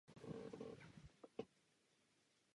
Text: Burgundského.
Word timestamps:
Burgundského. 0.19 0.89